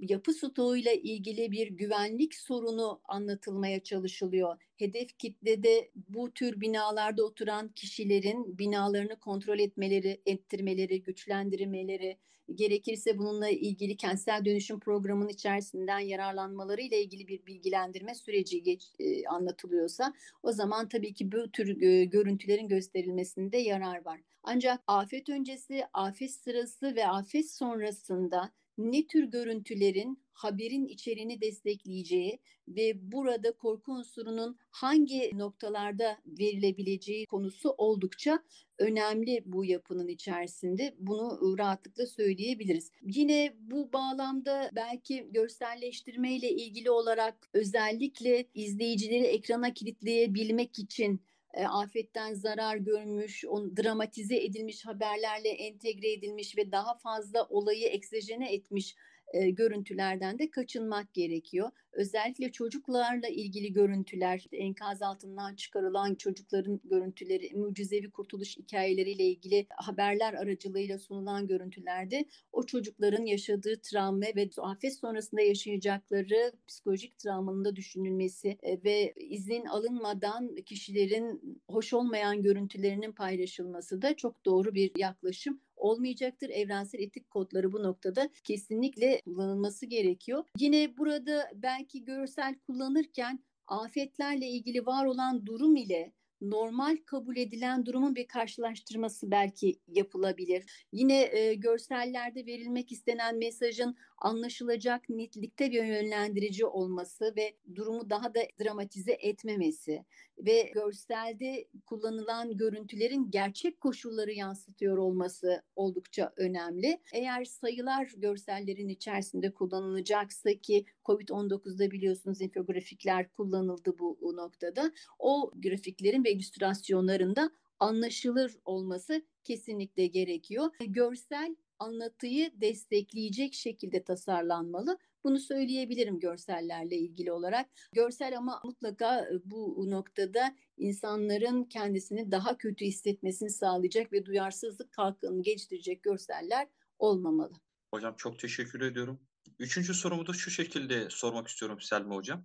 yapı 0.00 0.32
stoğuyla 0.32 0.92
ilgili 0.92 1.52
bir 1.52 1.66
güvenlik 1.66 2.34
sorunu 2.34 3.00
anlatılmaya 3.04 3.82
çalışılıyor. 3.82 4.62
Hedef 4.76 5.18
kitlede 5.18 5.90
bu 6.08 6.30
tür 6.30 6.60
binalarda 6.60 7.24
oturan 7.24 7.68
kişilerin 7.68 8.58
binalarını 8.58 9.16
kontrol 9.16 9.58
etmeleri, 9.58 10.20
ettirmeleri, 10.26 11.02
güçlendirmeleri, 11.02 12.16
gerekirse 12.54 13.18
bununla 13.18 13.48
ilgili 13.48 13.96
kentsel 13.96 14.44
dönüşüm 14.44 14.80
programının 14.80 15.28
içerisinden 15.28 15.98
yararlanmaları 15.98 16.80
ile 16.80 17.02
ilgili 17.02 17.28
bir 17.28 17.46
bilgilendirme 17.46 18.14
süreci 18.14 18.62
geç, 18.62 18.92
e, 18.98 19.26
anlatılıyorsa 19.26 20.12
o 20.42 20.52
zaman 20.52 20.88
tabii 20.88 21.14
ki 21.14 21.32
bu 21.32 21.50
tür 21.50 21.82
e, 21.82 22.04
görüntülerin 22.04 22.68
gösterilmesinde 22.68 23.58
yarar 23.58 24.04
var. 24.04 24.20
Ancak 24.42 24.80
afet 24.86 25.28
öncesi, 25.28 25.84
afet 25.92 26.30
sırası 26.30 26.94
ve 26.94 27.06
afet 27.08 27.50
sonrasında 27.50 28.52
ne 28.80 29.06
tür 29.06 29.24
görüntülerin 29.24 30.18
haberin 30.32 30.86
içeriğini 30.86 31.40
destekleyeceği 31.40 32.38
ve 32.68 33.12
burada 33.12 33.52
korku 33.52 33.92
unsurunun 33.92 34.58
hangi 34.70 35.30
noktalarda 35.34 36.18
verilebileceği 36.26 37.26
konusu 37.26 37.74
oldukça 37.78 38.42
önemli 38.78 39.42
bu 39.46 39.64
yapının 39.64 40.08
içerisinde. 40.08 40.94
Bunu 40.98 41.58
rahatlıkla 41.58 42.06
söyleyebiliriz. 42.06 42.90
Yine 43.02 43.54
bu 43.60 43.92
bağlamda 43.92 44.70
belki 44.76 45.26
görselleştirme 45.30 46.36
ile 46.36 46.50
ilgili 46.50 46.90
olarak 46.90 47.48
özellikle 47.54 48.46
izleyicileri 48.54 49.24
ekrana 49.24 49.74
kilitleyebilmek 49.74 50.78
için 50.78 51.20
e, 51.54 51.64
afetten 51.64 52.34
zarar 52.34 52.76
görmüş, 52.76 53.44
on, 53.44 53.76
dramatize 53.76 54.36
edilmiş 54.36 54.86
haberlerle 54.86 55.48
entegre 55.48 56.12
edilmiş 56.12 56.56
ve 56.56 56.72
daha 56.72 56.94
fazla 56.94 57.46
olayı 57.48 57.86
eksejene 57.86 58.54
etmiş 58.54 58.96
e, 59.30 59.50
görüntülerden 59.50 60.38
de 60.38 60.50
kaçınmak 60.50 61.14
gerekiyor. 61.14 61.70
Özellikle 61.92 62.52
çocuklarla 62.52 63.28
ilgili 63.28 63.72
görüntüler, 63.72 64.46
enkaz 64.52 65.02
altından 65.02 65.54
çıkarılan 65.54 66.14
çocukların 66.14 66.80
görüntüleri, 66.84 67.54
mucizevi 67.54 68.10
kurtuluş 68.10 68.56
hikayeleriyle 68.56 69.24
ilgili 69.24 69.66
haberler 69.76 70.34
aracılığıyla 70.34 70.98
sunulan 70.98 71.46
görüntülerde 71.46 72.24
o 72.52 72.66
çocukların 72.66 73.24
yaşadığı 73.24 73.80
travma 73.80 74.26
ve 74.36 74.50
afet 74.58 74.98
sonrasında 74.98 75.40
yaşayacakları 75.40 76.52
psikolojik 76.68 77.18
travmanın 77.18 77.64
da 77.64 77.76
düşünülmesi 77.76 78.58
ve 78.84 79.12
izin 79.16 79.64
alınmadan 79.64 80.56
kişilerin 80.66 81.60
hoş 81.68 81.92
olmayan 81.92 82.42
görüntülerinin 82.42 83.12
paylaşılması 83.12 84.02
da 84.02 84.16
çok 84.16 84.44
doğru 84.44 84.74
bir 84.74 84.92
yaklaşım 84.96 85.60
olmayacaktır. 85.80 86.50
Evrensel 86.50 87.00
etik 87.00 87.30
kodları 87.30 87.72
bu 87.72 87.82
noktada 87.82 88.30
kesinlikle 88.44 89.20
kullanılması 89.24 89.86
gerekiyor. 89.86 90.44
Yine 90.58 90.96
burada 90.98 91.50
belki 91.54 92.04
görsel 92.04 92.54
kullanırken 92.58 93.44
afetlerle 93.66 94.46
ilgili 94.46 94.86
var 94.86 95.04
olan 95.04 95.46
durum 95.46 95.76
ile 95.76 96.12
normal 96.40 96.96
kabul 97.06 97.36
edilen 97.36 97.86
durumun 97.86 98.14
bir 98.14 98.26
karşılaştırması 98.26 99.30
belki 99.30 99.78
yapılabilir. 99.88 100.86
Yine 100.92 101.22
e, 101.22 101.54
görsellerde 101.54 102.46
verilmek 102.46 102.92
istenen 102.92 103.38
mesajın 103.38 103.96
anlaşılacak 104.18 105.08
nitelikte 105.08 105.70
bir 105.70 105.84
yönlendirici 105.84 106.66
olması 106.66 107.32
ve 107.36 107.54
durumu 107.74 108.10
daha 108.10 108.34
da 108.34 108.40
dramatize 108.64 109.12
etmemesi 109.12 110.04
ve 110.38 110.70
görselde 110.74 111.68
kullanılan 111.86 112.56
görüntülerin 112.56 113.30
gerçek 113.30 113.80
koşulları 113.80 114.32
yansıtıyor 114.32 114.98
olması 114.98 115.62
oldukça 115.76 116.32
önemli. 116.36 117.00
Eğer 117.12 117.44
sayılar 117.44 118.12
görsellerin 118.16 118.88
içerisinde 118.88 119.50
kullanılacaksa 119.54 120.54
ki 120.54 120.84
COVID-19'da 121.10 121.90
biliyorsunuz 121.90 122.40
infografikler 122.40 123.32
kullanıldı 123.32 123.98
bu 123.98 124.36
noktada. 124.36 124.92
O 125.18 125.52
grafiklerin 125.54 126.24
ve 126.24 126.32
illüstrasyonlarında 126.32 127.50
anlaşılır 127.78 128.56
olması 128.64 129.22
kesinlikle 129.44 130.06
gerekiyor. 130.06 130.70
Görsel 130.86 131.56
anlatıyı 131.78 132.50
destekleyecek 132.60 133.54
şekilde 133.54 134.04
tasarlanmalı. 134.04 134.98
Bunu 135.24 135.38
söyleyebilirim 135.38 136.20
görsellerle 136.20 136.96
ilgili 136.96 137.32
olarak. 137.32 137.66
Görsel 137.92 138.38
ama 138.38 138.60
mutlaka 138.64 139.20
e, 139.20 139.32
bu 139.44 139.90
noktada 139.90 140.54
insanların 140.76 141.64
kendisini 141.64 142.30
daha 142.30 142.58
kötü 142.58 142.84
hissetmesini 142.84 143.50
sağlayacak 143.50 144.12
ve 144.12 144.26
duyarsızlık 144.26 144.92
kalkını 144.92 145.42
geliştirecek 145.42 146.02
görseller 146.02 146.68
olmamalı. 146.98 147.54
Hocam 147.94 148.14
çok 148.16 148.38
teşekkür 148.38 148.80
ediyorum. 148.80 149.20
Üçüncü 149.60 149.94
sorumu 149.94 150.26
da 150.26 150.32
şu 150.32 150.50
şekilde 150.50 151.10
sormak 151.10 151.48
istiyorum 151.48 151.80
Selma 151.80 152.16
Hocam. 152.16 152.44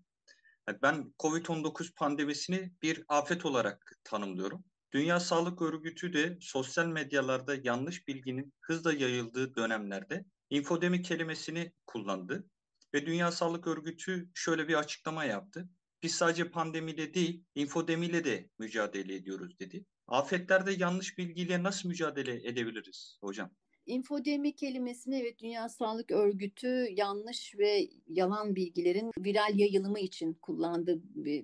Ben 0.81 1.13
COVID-19 1.19 1.93
pandemisini 1.95 2.71
bir 2.81 3.03
afet 3.07 3.45
olarak 3.45 3.91
tanımlıyorum. 4.03 4.63
Dünya 4.93 5.19
Sağlık 5.19 5.61
Örgütü 5.61 6.13
de 6.13 6.37
sosyal 6.41 6.85
medyalarda 6.85 7.55
yanlış 7.63 8.07
bilginin 8.07 8.53
hızla 8.61 8.93
yayıldığı 8.93 9.55
dönemlerde 9.55 10.25
infodemi 10.49 11.01
kelimesini 11.01 11.73
kullandı 11.87 12.49
ve 12.93 13.05
Dünya 13.05 13.31
Sağlık 13.31 13.67
Örgütü 13.67 14.29
şöyle 14.33 14.67
bir 14.67 14.73
açıklama 14.73 15.25
yaptı. 15.25 15.69
Biz 16.03 16.15
sadece 16.15 16.51
pandemiyle 16.51 17.13
değil, 17.13 17.43
infodemiyle 17.55 18.23
de 18.23 18.49
mücadele 18.59 19.15
ediyoruz 19.15 19.59
dedi. 19.59 19.85
Afetlerde 20.07 20.71
yanlış 20.71 21.17
bilgiyle 21.17 21.63
nasıl 21.63 21.89
mücadele 21.89 22.47
edebiliriz 22.47 23.17
hocam? 23.21 23.51
İnfodemi 23.85 24.55
kelimesini 24.55 25.15
evet 25.15 25.39
Dünya 25.39 25.69
Sağlık 25.69 26.11
Örgütü 26.11 26.87
yanlış 26.91 27.57
ve 27.57 27.89
yalan 28.07 28.55
bilgilerin 28.55 29.11
viral 29.17 29.59
yayılımı 29.59 29.99
için 29.99 30.33
kullandığı 30.33 31.01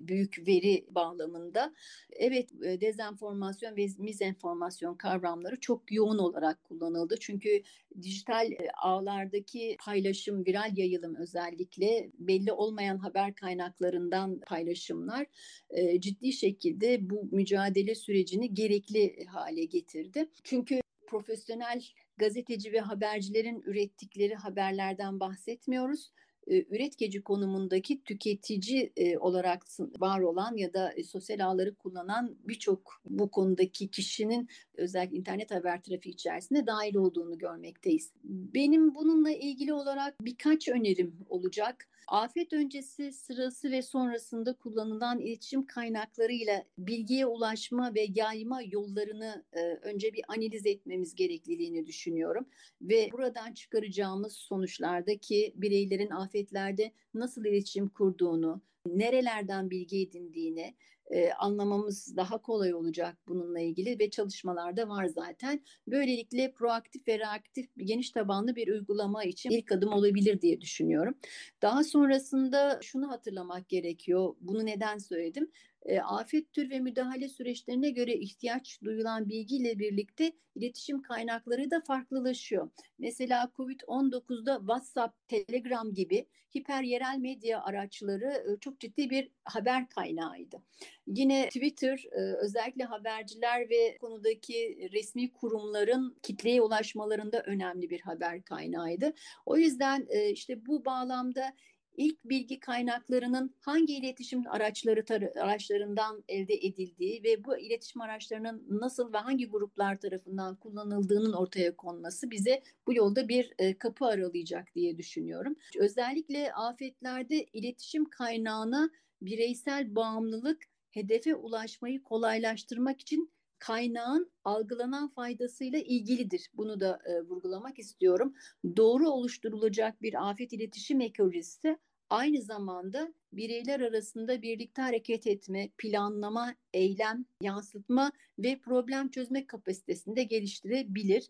büyük 0.08 0.48
veri 0.48 0.86
bağlamında. 0.90 1.74
Evet 2.10 2.50
e, 2.64 2.80
dezenformasyon 2.80 3.76
ve 3.76 3.86
mizenformasyon 3.98 4.94
kavramları 4.94 5.60
çok 5.60 5.92
yoğun 5.92 6.18
olarak 6.18 6.64
kullanıldı. 6.64 7.16
Çünkü 7.20 7.62
dijital 8.02 8.52
e, 8.52 8.70
ağlardaki 8.82 9.76
paylaşım, 9.84 10.46
viral 10.46 10.76
yayılım 10.76 11.14
özellikle 11.14 12.10
belli 12.18 12.52
olmayan 12.52 12.98
haber 12.98 13.34
kaynaklarından 13.34 14.40
paylaşımlar 14.40 15.26
e, 15.70 16.00
ciddi 16.00 16.32
şekilde 16.32 17.10
bu 17.10 17.28
mücadele 17.32 17.94
sürecini 17.94 18.54
gerekli 18.54 19.26
hale 19.26 19.64
getirdi. 19.64 20.28
Çünkü 20.44 20.82
profesyonel 21.06 21.82
gazeteci 22.16 22.72
ve 22.72 22.80
habercilerin 22.80 23.60
ürettikleri 23.60 24.34
haberlerden 24.34 25.20
bahsetmiyoruz. 25.20 26.12
Üretkeci 26.46 27.22
konumundaki 27.22 28.04
tüketici 28.04 28.92
olarak 29.20 29.66
var 29.98 30.20
olan 30.20 30.56
ya 30.56 30.74
da 30.74 30.94
sosyal 31.06 31.46
ağları 31.46 31.74
kullanan 31.74 32.36
birçok 32.44 33.02
bu 33.04 33.30
konudaki 33.30 33.90
kişinin 33.90 34.48
özellikle 34.74 35.16
internet 35.16 35.50
haber 35.50 35.82
trafiği 35.82 36.14
içerisinde 36.14 36.66
dahil 36.66 36.94
olduğunu 36.94 37.38
görmekteyiz. 37.38 38.12
Benim 38.24 38.94
bununla 38.94 39.30
ilgili 39.30 39.72
olarak 39.72 40.24
birkaç 40.24 40.68
önerim 40.68 41.16
olacak. 41.28 41.88
Afet 42.08 42.52
öncesi, 42.52 43.12
sırası 43.12 43.70
ve 43.70 43.82
sonrasında 43.82 44.52
kullanılan 44.52 45.20
iletişim 45.20 45.66
kaynaklarıyla 45.66 46.64
bilgiye 46.78 47.26
ulaşma 47.26 47.94
ve 47.94 48.06
yayma 48.14 48.62
yollarını 48.62 49.44
e, 49.52 49.60
önce 49.60 50.12
bir 50.12 50.22
analiz 50.28 50.66
etmemiz 50.66 51.14
gerekliliğini 51.14 51.86
düşünüyorum. 51.86 52.46
Ve 52.82 53.08
buradan 53.12 53.52
çıkaracağımız 53.52 54.32
sonuçlardaki 54.32 55.52
bireylerin 55.56 56.10
afetlerde 56.32 56.92
nasıl 57.14 57.44
iletişim 57.44 57.88
kurduğunu, 57.88 58.62
nerelerden 58.86 59.70
bilgi 59.70 60.02
edindiğini 60.02 60.74
e, 61.10 61.32
anlamamız 61.32 62.16
daha 62.16 62.42
kolay 62.42 62.74
olacak 62.74 63.16
bununla 63.28 63.60
ilgili 63.60 63.98
ve 63.98 64.10
çalışmalarda 64.10 64.88
var 64.88 65.06
zaten. 65.06 65.64
Böylelikle 65.86 66.52
proaktif 66.52 67.08
ve 67.08 67.18
reaktif 67.18 67.70
geniş 67.76 68.10
tabanlı 68.10 68.56
bir 68.56 68.68
uygulama 68.68 69.24
için 69.24 69.50
ilk 69.50 69.72
adım 69.72 69.92
olabilir 69.92 70.40
diye 70.40 70.60
düşünüyorum. 70.60 71.14
Daha 71.62 71.84
sonrasında 71.84 72.78
şunu 72.82 73.10
hatırlamak 73.10 73.68
gerekiyor. 73.68 74.34
Bunu 74.40 74.66
neden 74.66 74.98
söyledim? 74.98 75.50
E, 75.86 76.00
afet 76.00 76.52
tür 76.52 76.70
ve 76.70 76.80
müdahale 76.80 77.28
süreçlerine 77.28 77.90
göre 77.90 78.14
ihtiyaç 78.14 78.82
duyulan 78.84 79.28
bilgiyle 79.28 79.78
birlikte 79.78 80.32
iletişim 80.54 81.02
kaynakları 81.02 81.70
da 81.70 81.80
farklılaşıyor. 81.80 82.70
Mesela 82.98 83.52
COVID-19'da 83.56 84.58
WhatsApp, 84.58 85.28
Telegram 85.28 85.94
gibi 85.94 86.26
hiper 86.54 86.82
yerel 86.82 87.18
medya 87.18 87.62
araçları 87.62 88.26
e, 88.26 88.60
çok 88.60 88.80
ciddi 88.80 89.10
bir 89.10 89.30
haber 89.44 89.88
kaynağıydı. 89.88 90.62
Yine 91.06 91.46
Twitter 91.46 92.04
e, 92.12 92.20
özellikle 92.20 92.84
haberciler 92.84 93.70
ve 93.70 93.98
konudaki 94.00 94.88
resmi 94.92 95.32
kurumların 95.32 96.16
kitleye 96.22 96.62
ulaşmalarında 96.62 97.42
önemli 97.42 97.90
bir 97.90 98.00
haber 98.00 98.42
kaynağıydı. 98.42 99.12
O 99.46 99.56
yüzden 99.56 100.06
e, 100.08 100.30
işte 100.30 100.66
bu 100.66 100.84
bağlamda 100.84 101.54
ilk 101.96 102.24
bilgi 102.24 102.60
kaynaklarının 102.60 103.54
hangi 103.60 103.94
iletişim 103.94 104.46
araçları 104.48 105.04
araçlarından 105.40 106.24
elde 106.28 106.54
edildiği 106.54 107.22
ve 107.24 107.44
bu 107.44 107.58
iletişim 107.58 108.00
araçlarının 108.00 108.66
nasıl 108.70 109.12
ve 109.12 109.18
hangi 109.18 109.48
gruplar 109.48 110.00
tarafından 110.00 110.56
kullanıldığının 110.56 111.32
ortaya 111.32 111.76
konması 111.76 112.30
bize 112.30 112.62
bu 112.86 112.94
yolda 112.94 113.28
bir 113.28 113.52
e, 113.58 113.78
kapı 113.78 114.04
aralayacak 114.04 114.74
diye 114.74 114.98
düşünüyorum. 114.98 115.56
Özellikle 115.78 116.52
afetlerde 116.52 117.44
iletişim 117.44 118.04
kaynağına 118.04 118.90
bireysel 119.22 119.94
bağımlılık 119.94 120.62
hedefe 120.90 121.34
ulaşmayı 121.34 122.02
kolaylaştırmak 122.02 123.00
için 123.00 123.32
kaynağın 123.62 124.30
algılanan 124.44 125.08
faydasıyla 125.08 125.78
ilgilidir. 125.78 126.50
Bunu 126.54 126.80
da 126.80 127.00
e, 127.04 127.20
vurgulamak 127.20 127.78
istiyorum. 127.78 128.34
Doğru 128.76 129.08
oluşturulacak 129.08 130.02
bir 130.02 130.30
afet 130.30 130.52
iletişim 130.52 131.00
ekolojisi 131.00 131.78
aynı 132.10 132.42
zamanda 132.42 133.14
bireyler 133.32 133.80
arasında 133.80 134.42
birlikte 134.42 134.82
hareket 134.82 135.26
etme, 135.26 135.68
planlama, 135.78 136.54
eylem, 136.72 137.24
yansıtma 137.40 138.12
ve 138.38 138.58
problem 138.58 139.08
çözme 139.08 139.46
kapasitesini 139.46 140.16
de 140.16 140.22
geliştirebilir. 140.22 141.28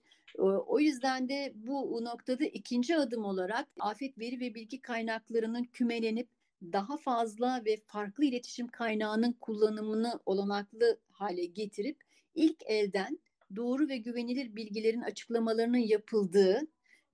O 0.67 0.81
yüzden 0.81 1.29
de 1.29 1.53
bu 1.55 2.05
noktada 2.05 2.45
ikinci 2.45 2.97
adım 2.97 3.25
olarak 3.25 3.69
afet 3.81 4.19
veri 4.19 4.41
ve 4.41 4.55
bilgi 4.55 4.81
kaynaklarının 4.81 5.65
kümelenip 5.65 6.29
daha 6.63 6.97
fazla 6.97 7.63
ve 7.65 7.77
farklı 7.87 8.25
iletişim 8.25 8.69
kaynağının 8.69 9.33
kullanımını 9.33 10.21
olanaklı 10.27 10.99
hale 11.11 11.45
getirip 11.45 12.12
ilk 12.35 12.57
elden 12.67 13.19
doğru 13.57 13.89
ve 13.89 13.97
güvenilir 13.97 14.57
bilgilerin 14.57 15.03
açıklamalarının 15.03 15.79
yapıldığı 15.79 16.61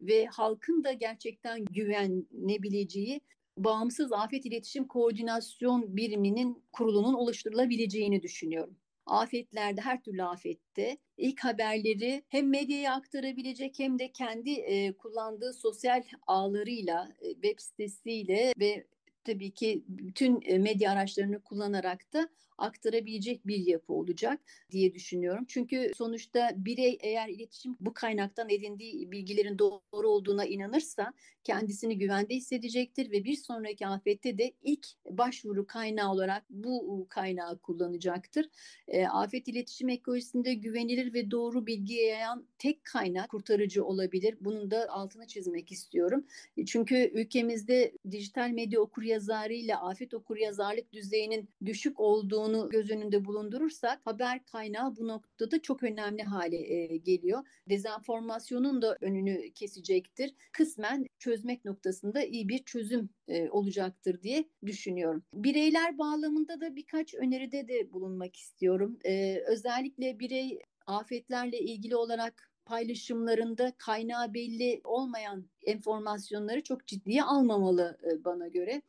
ve 0.01 0.27
halkın 0.27 0.85
da 0.85 0.93
gerçekten 0.93 1.65
güvenebileceği 1.65 3.21
bağımsız 3.57 4.13
afet 4.13 4.47
iletişim 4.47 4.87
koordinasyon 4.87 5.97
biriminin 5.97 6.63
kurulunun 6.73 7.15
oluşturulabileceğini 7.15 8.23
düşünüyorum. 8.23 8.77
Afetlerde 9.07 9.81
her 9.81 10.03
türlü 10.03 10.23
afette 10.23 10.99
ilk 11.17 11.45
haberleri 11.45 12.23
hem 12.29 12.51
medyaya 12.51 12.95
aktarabilecek 12.95 13.79
hem 13.79 13.99
de 13.99 14.13
kendi 14.13 14.51
e, 14.51 14.93
kullandığı 14.93 15.53
sosyal 15.53 16.03
ağlarıyla, 16.27 17.13
e, 17.21 17.33
web 17.33 17.59
sitesiyle 17.59 18.53
ve 18.61 18.87
tabii 19.25 19.51
ki 19.51 19.85
bütün 19.89 20.41
e, 20.45 20.59
medya 20.59 20.93
araçlarını 20.93 21.41
kullanarak 21.43 22.13
da 22.13 22.29
aktarabilecek 22.59 23.47
bir 23.47 23.67
yapı 23.67 23.93
olacak 23.93 24.41
diye 24.71 24.95
düşünüyorum. 24.95 25.45
Çünkü 25.49 25.93
sonuçta 25.97 26.51
birey 26.57 26.99
eğer 27.01 27.29
iletişim 27.29 27.77
bu 27.81 27.95
kaynaktan 27.95 28.49
edindiği 28.49 29.11
bilgilerin 29.11 29.59
doğru 29.59 30.09
olduğuna 30.09 30.45
inanırsa 30.45 31.13
kendisini 31.45 31.99
güvende 31.99 32.35
hissedecektir 32.35 33.11
ve 33.11 33.25
bir 33.25 33.37
sonraki 33.37 33.87
afette 33.87 34.39
de 34.39 34.53
ilk 34.63 34.87
başvuru 35.11 35.67
kaynağı 35.67 36.13
olarak 36.13 36.45
bu 36.51 37.07
kaynağı 37.11 37.59
kullanacaktır. 37.59 38.47
E, 38.89 39.07
afet 39.07 39.49
iletişim 39.49 39.89
ekolojisinde 39.89 40.55
güvenilir 40.55 41.15
ve 41.15 41.31
doğru 41.31 41.67
bilgi 41.67 41.95
yayan 41.95 42.47
tek 42.59 42.85
kaynak 42.85 43.31
kurtarıcı 43.31 43.85
olabilir. 43.85 44.37
Bunun 44.41 44.71
da 44.71 44.89
altını 44.89 45.27
çizmek 45.27 45.73
istiyorum. 45.73 46.25
E, 46.57 46.65
çünkü 46.65 47.11
ülkemizde 47.15 47.93
dijital 48.11 48.51
medya 48.51 48.81
okuryazarıyla 48.81 49.89
afet 49.89 50.15
okuryazarlık 50.15 50.93
düzeyinin 50.93 51.49
düşük 51.65 52.01
olduğunu 52.01 52.48
onu 52.49 52.69
göz 52.69 52.91
önünde 52.91 53.25
bulundurursak 53.25 54.01
haber 54.05 54.45
kaynağı 54.45 54.97
bu 54.97 55.09
noktada 55.09 55.63
çok 55.63 55.83
önemli 55.83 56.23
hale 56.23 56.73
e, 56.75 56.97
geliyor. 56.97 57.43
Dezenformasyonun 57.69 58.83
da 58.83 58.97
önünü 59.01 59.53
kesecektir. 59.53 60.35
Kısmen 60.53 61.07
çözmek 61.19 61.65
noktasında 61.65 62.23
iyi 62.23 62.49
bir 62.49 62.59
çözüm 62.59 63.11
e, 63.29 63.51
olacaktır 63.51 64.23
diye 64.23 64.45
düşünüyorum. 64.67 65.23
Bireyler 65.35 65.99
bağlamında 65.99 66.61
da 66.61 66.77
birkaç 66.77 67.15
öneride 67.15 67.69
de 67.69 67.93
bulunmak 67.93 68.37
istiyorum. 68.37 68.99
E, 69.05 69.43
özellikle 69.47 70.19
birey 70.19 70.59
afetlerle 70.87 71.59
ilgili 71.59 71.97
olarak 71.97 72.48
paylaşımlarında 72.69 73.73
kaynağı 73.79 74.35
belli 74.35 74.81
olmayan 74.85 75.45
enformasyonları 75.67 76.63
çok 76.63 76.87
ciddiye 76.87 77.23
almamalı 77.23 77.99
e, 78.05 78.25
bana 78.25 78.49
göre. 78.49 78.83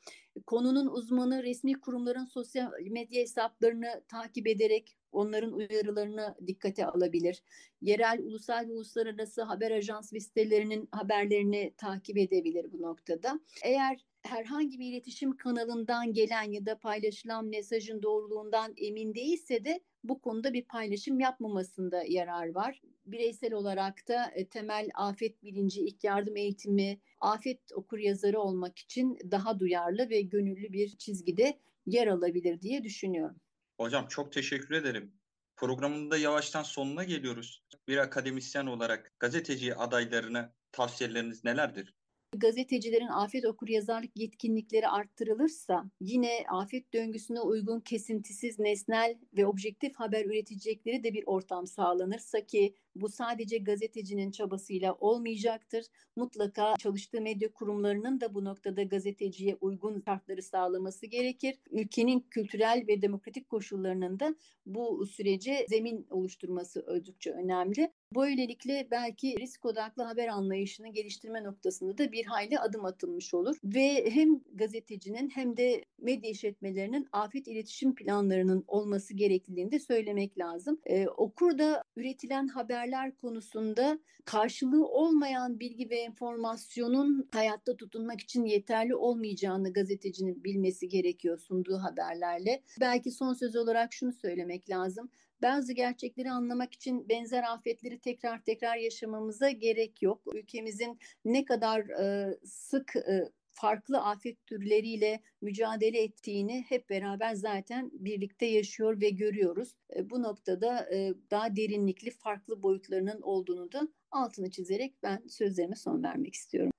Konunun 0.46 0.88
uzmanı 0.88 1.44
resmi 1.44 1.74
kurumların 1.74 2.26
sosyal 2.26 2.72
medya 2.82 3.22
hesaplarını 3.22 4.04
takip 4.08 4.48
ederek 4.48 4.98
onların 5.12 5.54
uyarılarını 5.54 6.36
dikkate 6.48 6.86
alabilir. 6.86 7.44
Yerel, 7.82 8.20
ulusal 8.20 8.68
ve 8.68 8.74
uluslararası 8.74 9.42
haber 9.42 9.72
ajans 9.72 10.14
ve 10.14 10.20
sitelerinin 10.20 10.90
haberlerini 10.92 11.74
takip 11.78 12.18
edebilir 12.18 12.72
bu 12.72 12.82
noktada. 12.82 13.40
Eğer 13.64 14.06
herhangi 14.22 14.80
bir 14.80 14.86
iletişim 14.86 15.38
kanalından 15.38 16.14
gelen 16.14 16.52
ya 16.52 16.66
da 16.66 16.80
paylaşılan 16.80 17.46
mesajın 17.46 18.02
doğruluğundan 18.02 18.74
emin 18.78 19.16
değilse 19.16 19.66
de 19.66 19.82
bu 20.04 20.22
konuda 20.22 20.54
bir 20.54 20.66
paylaşım 20.66 21.20
yapmamasında 21.20 22.04
yarar 22.08 22.56
var. 22.56 22.82
Bireysel 23.06 23.54
olarak 23.54 24.08
da 24.08 24.32
e, 24.36 24.48
temel 24.48 24.90
afet 24.96 25.44
bilinci, 25.44 25.82
ilk 25.82 26.04
yardım 26.04 26.38
eğitimi, 26.38 27.00
afet 27.20 27.60
okur 27.74 27.98
yazarı 27.98 28.40
olmak 28.40 28.80
için 28.80 29.18
daha 29.32 29.60
duyarlı 29.60 30.10
ve 30.10 30.22
gönüllü 30.22 30.74
bir 30.74 30.98
çizgide 30.98 31.60
yer 31.86 32.08
alabilir 32.08 32.62
diye 32.62 32.84
düşünüyorum. 32.84 33.42
Hocam 33.80 34.08
çok 34.08 34.32
teşekkür 34.32 34.76
ederim. 34.76 35.14
Programında 35.56 36.18
yavaştan 36.18 36.64
sonuna 36.64 37.04
geliyoruz. 37.04 37.64
Bir 37.88 37.98
akademisyen 37.98 38.66
olarak 38.66 39.14
gazeteci 39.20 39.76
adaylarına 39.76 40.56
tavsiyeleriniz 40.72 41.44
nelerdir? 41.44 41.94
Gazetecilerin 42.38 43.08
afet 43.08 43.46
okuryazarlık 43.46 44.18
yetkinlikleri 44.18 44.88
arttırılırsa 44.88 45.86
yine 46.00 46.46
afet 46.50 46.94
döngüsüne 46.94 47.42
uygun 47.42 47.80
kesintisiz, 47.80 48.60
nesnel 48.60 49.18
ve 49.38 49.46
objektif 49.46 49.96
haber 49.96 50.26
üretecekleri 50.26 51.04
de 51.04 51.14
bir 51.14 51.24
ortam 51.26 51.68
sağlanırsa 51.68 52.46
ki 52.46 52.76
bu 52.96 53.10
sadece 53.10 53.58
gazetecinin 53.58 54.32
çabasıyla 54.32 54.94
olmayacaktır. 54.94 55.86
Mutlaka 56.16 56.74
çalıştığı 56.80 57.22
medya 57.22 57.52
kurumlarının 57.54 58.22
da 58.22 58.34
bu 58.34 58.46
noktada 58.46 58.84
gazeteciye 58.84 59.58
uygun 59.62 60.04
şartları 60.06 60.44
sağlaması 60.44 61.06
gerekir. 61.06 61.60
Ülkenin 61.72 62.20
kültürel 62.20 62.84
ve 62.88 63.02
demokratik 63.02 63.50
koşullarının 63.50 64.20
da 64.20 64.36
bu 64.66 65.06
sürece 65.06 65.66
zemin 65.70 66.08
oluşturması 66.10 66.86
oldukça 66.88 67.32
önemli. 67.32 67.92
Böylelikle 68.16 68.88
belki 68.92 69.36
risk 69.40 69.66
odaklı 69.66 70.04
haber 70.04 70.28
anlayışını 70.28 70.88
geliştirme 70.88 71.44
noktasında 71.44 71.98
da 71.98 72.12
bir 72.12 72.26
hayli 72.26 72.60
adım 72.60 72.86
atılmış 72.86 73.34
olur. 73.34 73.58
Ve 73.64 74.12
hem 74.12 74.40
gazetecinin 74.54 75.30
hem 75.30 75.58
de 75.58 75.86
medya 76.02 76.30
işletmelerinin 76.30 77.08
afet 77.12 77.48
iletişim 77.48 77.96
planlarının 77.96 78.64
olması 78.68 79.14
gerekliliğini 79.14 79.72
de 79.72 79.80
söylemek 79.80 80.40
lazım. 80.40 80.80
Ee, 80.86 81.08
okurda 81.08 81.84
üretilen 81.96 82.48
haberler 82.80 83.16
konusunda 83.16 84.00
karşılığı 84.26 84.88
olmayan 84.88 85.60
bilgi 85.60 85.90
ve 85.90 85.96
enformasyonun 85.96 87.30
hayatta 87.34 87.78
tutunmak 87.78 88.22
için 88.22 88.46
yeterli 88.46 88.96
olmayacağını 88.96 89.74
gazetecinin 89.74 90.44
bilmesi 90.44 90.88
gerekiyor 90.88 91.38
sunduğu 91.38 91.78
haberlerle. 91.78 92.64
Belki 92.80 93.12
son 93.12 93.34
söz 93.34 93.56
olarak 93.56 93.94
şunu 93.94 94.14
söylemek 94.14 94.70
lazım 94.70 95.10
bazı 95.42 95.74
gerçekleri 95.74 96.32
anlamak 96.32 96.74
için 96.74 97.10
benzer 97.10 97.44
afetleri 97.44 98.00
tekrar 98.00 98.44
tekrar 98.44 98.78
yaşamamıza 98.78 99.50
gerek 99.50 100.02
yok. 100.02 100.22
Ülkemizin 100.34 101.00
ne 101.26 101.46
kadar 101.46 101.80
e, 101.80 102.38
sık 102.46 102.96
e, 102.96 103.30
farklı 103.62 104.02
afet 104.02 104.46
türleriyle 104.46 105.22
mücadele 105.42 106.04
ettiğini 106.04 106.66
hep 106.70 106.90
beraber 106.90 107.34
zaten 107.34 107.92
birlikte 107.94 108.46
yaşıyor 108.46 109.02
ve 109.02 109.10
görüyoruz. 109.10 109.76
E, 109.96 110.10
bu 110.10 110.24
noktada 110.24 110.94
e, 110.94 111.14
daha 111.32 111.56
derinlikli 111.56 112.12
farklı 112.12 112.64
boyutlarının 112.64 113.22
olduğunu 113.22 113.72
da 113.72 113.88
altını 114.12 114.52
çizerek 114.52 115.04
ben 115.04 115.28
sözlerime 115.28 115.76
son 115.76 116.04
vermek 116.04 116.34
istiyorum. 116.34 116.72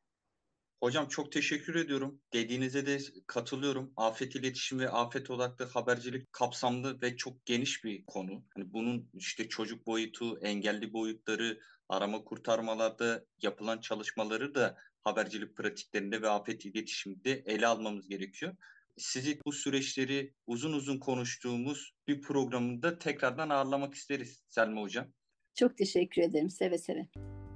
Hocam 0.83 1.09
çok 1.09 1.33
teşekkür 1.33 1.75
ediyorum. 1.75 2.21
Dediğinize 2.33 2.87
de 2.87 2.99
katılıyorum. 3.27 3.93
Afet 3.97 4.37
iletişim 4.37 4.79
ve 4.79 4.88
afet 4.88 5.31
odaklı 5.31 5.64
habercilik 5.64 6.33
kapsamlı 6.33 7.03
ve 7.03 7.16
çok 7.16 7.47
geniş 7.47 7.85
bir 7.85 8.05
konu. 8.07 8.45
Hani 8.55 8.73
bunun 8.73 9.11
işte 9.14 9.49
çocuk 9.49 9.87
boyutu, 9.87 10.38
engelli 10.38 10.93
boyutları, 10.93 11.61
arama 11.88 12.25
kurtarmalarda 12.25 13.25
yapılan 13.43 13.81
çalışmaları 13.81 14.55
da 14.55 14.77
habercilik 15.05 15.57
pratiklerinde 15.57 16.23
ve 16.23 16.29
afet 16.29 16.65
iletişiminde 16.65 17.33
ele 17.47 17.67
almamız 17.67 18.09
gerekiyor. 18.09 18.57
Sizi 18.99 19.39
bu 19.47 19.53
süreçleri 19.53 20.35
uzun 20.47 20.73
uzun 20.73 20.99
konuştuğumuz 20.99 21.95
bir 22.09 22.21
programında 22.21 22.99
tekrardan 22.99 23.49
ağırlamak 23.49 23.95
isteriz 23.95 24.43
Selma 24.49 24.83
Hocam. 24.83 25.07
Çok 25.55 25.77
teşekkür 25.77 26.23
ederim. 26.23 26.51
Seve 26.51 26.79
seve. 26.79 27.09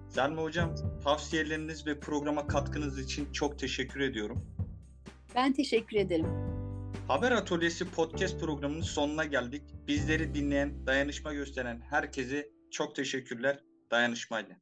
Selma 0.09 0.43
Hocam, 0.43 0.75
tavsiyeleriniz 1.05 1.87
ve 1.87 2.01
programa 2.01 2.47
katkınız 2.47 2.99
için 2.99 3.33
çok 3.33 3.59
teşekkür 3.59 4.01
ediyorum. 4.01 4.55
Ben 5.35 5.53
teşekkür 5.53 5.97
ederim. 5.97 6.27
Haber 7.09 7.33
Atölyesi 7.33 7.91
podcast 7.91 8.41
programının 8.41 8.81
sonuna 8.81 9.25
geldik. 9.25 9.63
Bizleri 9.87 10.35
dinleyen, 10.35 10.87
dayanışma 10.87 11.35
gösteren 11.35 11.81
herkese 11.81 12.51
çok 12.71 12.95
teşekkürler. 12.97 13.61
Dayanışmayla. 13.91 14.57